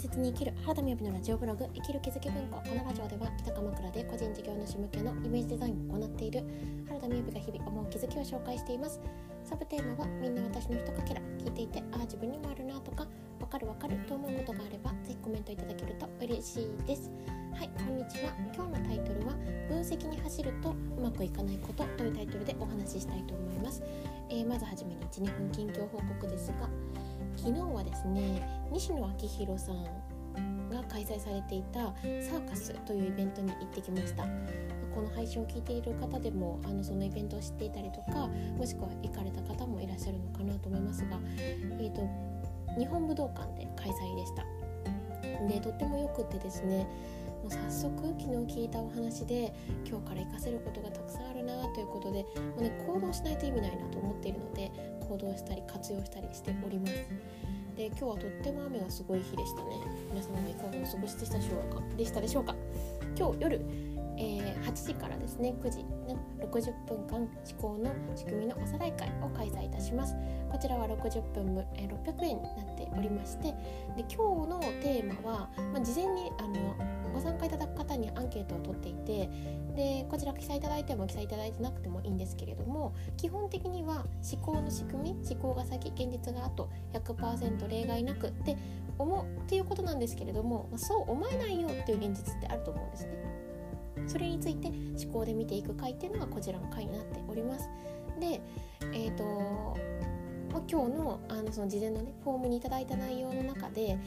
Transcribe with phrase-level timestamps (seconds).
[0.00, 2.56] 切に生きる原田美由のラジオブログ生きる気づき文庫。
[2.56, 6.42] このラジオでは北鎌倉で個人事業主向けのイメージデザインを行っている
[6.88, 8.98] 原田美由が日々思う気づきを紹介しています。
[9.44, 11.20] サブテーマはみんな私のひとかけら。
[11.62, 13.06] いていてああ自分にもあるなとか
[13.40, 17.10] わかるわかると思うことがあればぜひコメントいただけると嬉しいです。
[17.54, 18.32] はいこんにちは。
[18.54, 19.34] 今日のタイトルは
[19.68, 23.82] 分析に走るとうまくいかないことというタイトルでお話ししたいと思います、
[24.30, 26.68] えー、まずはじめに12分近況報告ですが
[27.36, 28.42] 昨日はですね
[28.72, 29.84] 西野昭弘さん
[30.70, 34.24] が開催されていたサーカスというイベントに行ってきました。
[34.94, 42.08] この配信を聞いている方でもあのそのイベントを知っていたりとかもしくは行かれた方もいらっしゃるのかなと思いますが、えーと、
[42.78, 44.44] 日本武道館で開催でした。
[45.48, 46.86] でとってもよくってですね
[47.42, 48.26] もう早速昨日
[48.60, 49.54] 聞いたお話で
[49.88, 52.28] 今日から活かせることがたくさんあるなということでも
[52.58, 54.70] う、ね、行動しないと意味ないなと思っているので
[55.08, 56.92] 行動したり活用したりしております。
[57.76, 59.70] で今日はとっても雨がすごい日でしたね。
[60.10, 61.82] 皆様はいかがお過ごしでしたでしょうか？
[61.96, 62.54] でしたでしょうか？
[63.16, 63.60] 今日夜
[64.20, 70.14] えー、8時からですね9時の60分間思考の仕組みのおさらい会を開催いたします
[70.50, 73.44] こちらは60分、えー、600円になっておりまして
[73.96, 76.76] で今日のテーマは、まあ、事前にあの
[77.14, 79.30] ご参加いただく方にアンケートを取っていて
[79.74, 88.56] でこちら記載いただいても記載いただいてなくてもいいんですけれども基本的には思考の仕組み思考が先現実が後100%例外なくって
[88.98, 93.49] 思うっていうことなんですけれども、まあ、そう思えないよっていう現実ってあると思うんですね。
[94.06, 97.68] それについて思考で見ていく回っていうのがこちらの回になっております。
[98.18, 98.40] で、
[98.92, 99.76] えーと
[100.52, 103.98] まあ、今日のあのその事前のねフォームにいただいた内容の中で、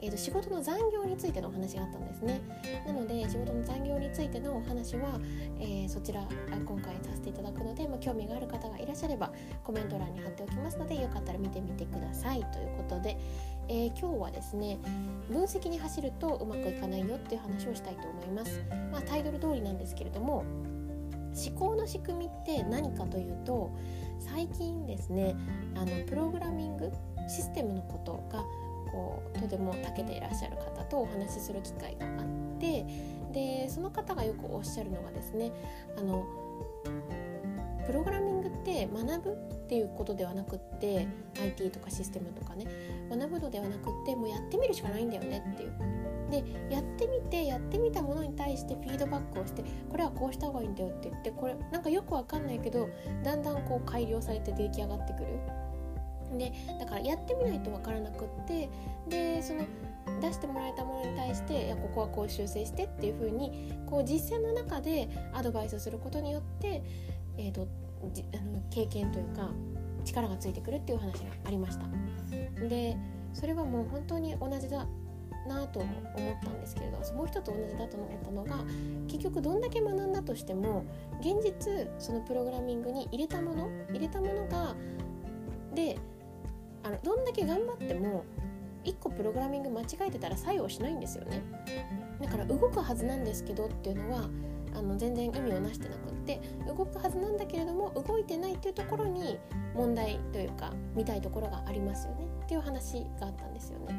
[0.00, 2.40] えー、と仕事の残業についてのお話があったんですね。
[2.86, 5.18] なので仕事の残業についてのお話は、
[5.58, 9.32] えー、そちら今回させていただくので、まあ、興味がある方がいらっしゃれば
[9.64, 13.16] コメント欄に貼っておきますのでよかったら見てみてくださいということで、
[13.68, 14.78] えー、今日はですね
[15.30, 20.44] 分析に走るとうまくいかないよっていう話をしたいと思います、まあ、タイトル通りなんですけれども
[21.36, 23.70] 思考の仕組みって何かというと
[24.18, 25.36] 最近ですね
[25.74, 26.90] あのプログラミング
[27.28, 28.44] システムのことが
[28.90, 32.86] こうとても長けていらっしゃる方とお話しする機会があって
[33.32, 35.52] でその方がよくおっしゃるのがですね
[35.98, 36.24] あの
[37.86, 41.06] プログラミングって学ぶっていうことではなくって
[41.40, 42.66] IT とかシステムとかね
[43.10, 45.72] 学ぶのではなくってもうやってみるしかないんだよねっていう。
[46.30, 46.42] で
[46.74, 52.88] やってみてやってみたものに対してフィードバックをしてこれはこうした方がいいんだよって言ってこれなんかよくわかんないけど
[53.22, 55.26] だんだんこう改良されて出来上がってくる。
[56.36, 58.68] でだからやってみないと分からなくって
[59.08, 59.64] でその
[60.20, 66.82] 出してもらえたものに対していやここはこう修正してっていう風にこう実践の中でアドバイスすることによって、
[67.38, 67.68] えーと、
[68.02, 69.50] あの経験というか
[70.04, 71.86] 力がついてくるっていう話がありました。
[72.68, 72.96] で
[73.32, 74.86] それはもう本当に同じだ
[75.46, 75.94] なと思っ
[76.42, 78.64] たんですけれどもう一つ同じだと思ったのが
[79.06, 80.84] 結局どんだけ学んだとしても
[81.20, 84.74] 現実そのプログラミングに入れたもの入れたものが
[85.74, 85.98] で
[86.82, 88.24] あのどんだけ頑張っても
[88.84, 91.42] 1個プログラミング間違えてたら作用しないんですよね。
[92.20, 94.28] だから動くはずなんですけどっていうのは
[94.76, 99.38] あの全然意味をなしてなくって動くはずなんだけれども動いてないっていうところに
[99.74, 103.94] 問題というか見たいところがありますよねっていう話があったんですよね。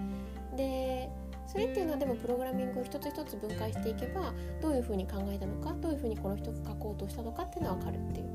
[0.55, 1.09] で
[1.47, 8.27] それっていうのはでもプログラミングを一つ一つ分解していけばどういうふうに考えたのかどういうふうにこの人が書こうとしたのかっていうのは分かるっていう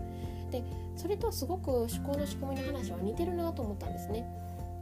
[0.50, 0.64] で
[0.96, 4.26] それとすごく思考の仕組みの話は似てるなと思ったんですね。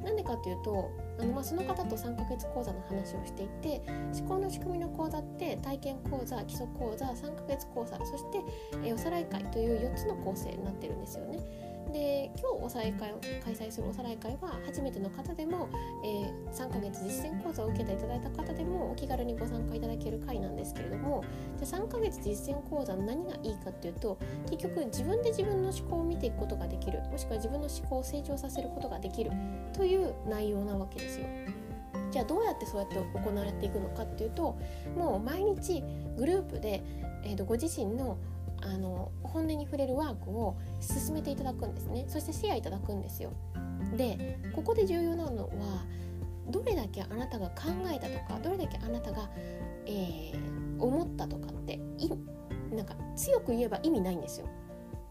[0.02, 3.82] なんでかっていうとあの、まあ、その方と3ヶ月講座の話をしていて
[4.18, 8.40] 思考の仕組みの講座って体験講座基礎講座3ヶ月講座そして、
[8.84, 11.38] え、おさらい会という4つの構成になってるんですよね。
[11.90, 15.68] で今日おさらい会を開催するおさらい会は初めての方でも、
[16.04, 21.24] えー、3ヶ月実践講座を受けていただいた方でもお気軽にご参加いただける会なんですけれども
[21.58, 24.18] じゃ3ヶ月実践講座の何がいいかっていうと
[24.50, 29.30] 結局自分で自分の思考を見ていくことができるもしくは自分の思考を成長させることができる
[29.72, 31.26] という内容なわけですよ。
[32.10, 34.58] じゃあどうやってそうやって行われていくのかっていうと
[34.96, 35.82] もう毎日
[36.16, 36.82] グループで、
[37.24, 38.18] えー、とご自身の
[38.62, 42.04] あの本音に触れるワークを進めていただくんですね。
[42.08, 43.32] そしてシェアいただくんですよ。
[43.96, 45.84] でここで重要なのは
[46.48, 49.28] どれだけあなたが考えたとかどれだけあなたが、
[49.86, 51.80] えー、思ったとかって
[52.72, 54.48] なんか強く言えば意味ないんですよ。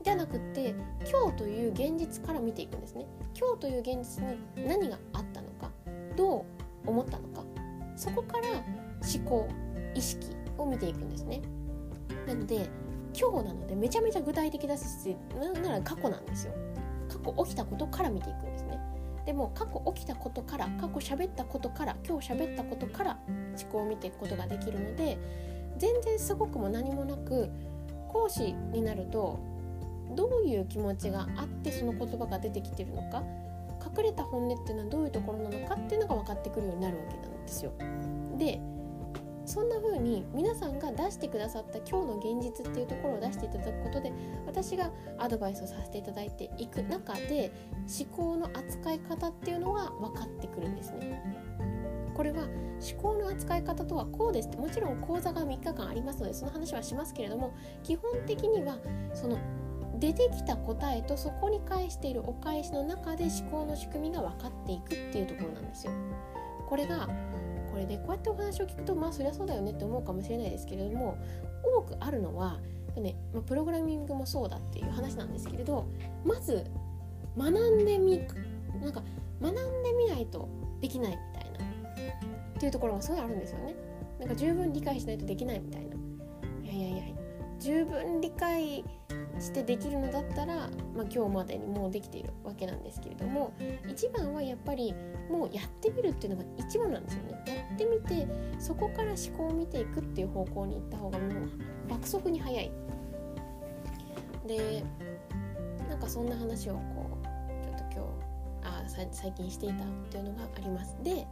[0.01, 0.73] じゃなくって
[1.09, 3.05] 今日という現実から見ていくんですね。
[3.37, 5.71] 今日という現実に何があったのか
[6.15, 6.45] ど
[6.85, 7.43] う思ったのか。
[7.95, 9.47] そこから思考
[9.93, 11.41] 意識を見ていくんですね。
[12.25, 12.69] なので
[13.17, 16.53] 今日なのでめちゃめちゃ具体的だしなんなら過去なんですよ
[17.07, 18.79] 過去起きたことから見ていくんですね
[19.25, 25.17] でも過去起きたことから過去喋ったことから今日喋ったことから思考を見ていくことができるので
[25.77, 27.49] 全然すごくも何もなく
[28.07, 29.39] 講師になると
[30.15, 33.23] どういう気持ちがあってその言葉が出てきてるのか
[33.95, 37.71] 隠れた本音っていうのはどういうところなのかっていうのが分かってくるようになるわけなんですよ。
[38.37, 38.59] で
[39.49, 44.13] そんな風に皆さんが出してくださった今日の現実っていうところを出していただくことで
[44.45, 47.51] 私がアドバイスをさせていただいていく中で
[47.99, 51.19] 思考の扱い方っていうのが分かってくるんですね。
[52.13, 58.77] これは思考の扱い方とはこうですってもちろん講座が3日間ありますのでその話はしますけれども基本的には
[59.15, 59.39] その
[59.97, 65.93] 出てきた答えとそこに返しているお返しの中で思考の仕組みが分かっていくっていうところなんですよ。
[66.69, 67.09] これが
[67.71, 71.17] これでこうやってお話を聞くとまあそりゃそうだよねって思うかもしれないですけれども
[71.63, 72.59] 多くあるのは、
[72.95, 75.87] ねまあ、プログラミングもそうだっていう話なんですけれど
[76.23, 76.65] まず
[77.35, 78.19] 学んでみ
[78.81, 79.01] なんか
[79.41, 80.47] 学んでみないと
[80.79, 83.75] できないみたいなっていうところがすごいあるんですよね。
[84.19, 85.95] なんか十分理解しないとできないみたいな。
[86.63, 87.15] いやいやいや
[87.59, 88.83] 十分理解
[89.39, 90.69] してできるのだったら、まあ、
[91.09, 93.53] 今日までにもうできているわけなんですけれども
[93.87, 94.93] 一番はやっぱり
[95.29, 97.43] もうやってみるっていうのが一番なんですよね。
[97.47, 98.27] やってみて
[98.59, 101.29] そこから思考を見ていくっていう方向に行った方がもう
[101.89, 102.71] 爆速に速い。
[104.45, 104.83] で
[105.87, 106.79] なんかそんな話をこ
[107.21, 108.03] うちょっと今
[108.61, 110.97] 日あ最近していたっていうのがあります。
[111.03, 111.27] で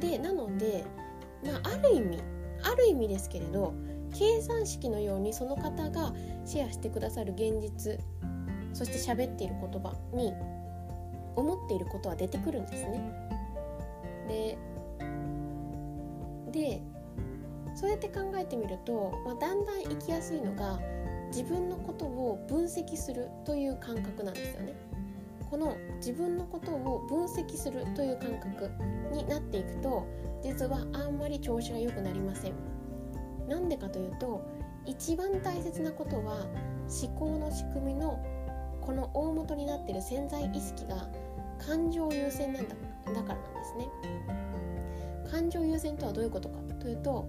[0.00, 0.84] でなので、
[1.44, 2.18] まあ、ある意味
[2.62, 3.74] ある意味ですけれど
[4.14, 6.12] 計算式のようにその方が
[6.44, 7.98] シェアしてくださる現実
[8.72, 10.32] そして喋っている言葉に
[11.34, 13.12] 思っていることは出てくるんですね。
[14.28, 14.58] で
[16.52, 16.82] で
[17.74, 20.80] そうやって考えてみると、まあ、だんだん生きやすいのが
[21.28, 24.74] 自分のことを分析するという感覚なんですよね。
[25.50, 28.70] この自分のことを分析するという感覚
[29.12, 30.06] になっていくと
[30.42, 32.75] 実はあんまり調子が良くなりません。
[33.48, 34.42] なんでかというと
[34.84, 36.46] 一番大切なことは
[37.02, 38.24] 思考の仕組みの
[38.80, 41.08] この大元になってる潜在意識が
[41.58, 42.74] 感情優先なんだ
[43.14, 43.88] だからなんですね。
[45.30, 47.28] 感情優先とはどういうことかというと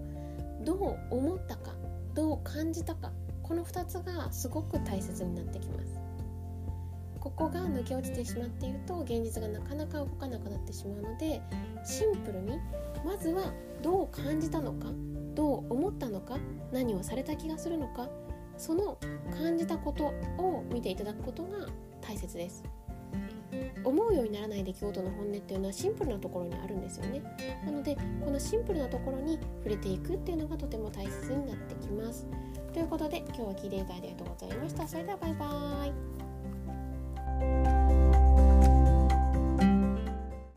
[0.64, 1.72] どう思ったか
[2.14, 3.10] どう感じたか
[3.42, 5.98] この2つがすごく大切になってきます。
[7.20, 11.42] ここが抜け落ちてしまっていると現実がなかなか動かなくなってしまうので
[11.84, 12.58] シンプルに
[13.04, 14.86] まずはどう感じたのか
[15.38, 16.36] どう思ったのか
[16.72, 18.08] 何をされた気がするのか
[18.56, 18.98] その
[19.40, 20.06] 感じたこと
[20.36, 21.68] を見ていただくことが
[22.00, 22.64] 大切です。
[23.84, 27.22] 思うようにならない出来事の本音っていうのはシンプルなところにあるんですよね。
[27.64, 32.26] なのでこのシンプルなところに触れていくっていうのがとても大切になってきます。
[32.72, 34.88] ということで今日は聞いていただいてありがとうございました。
[34.88, 36.17] それではバイバーイ。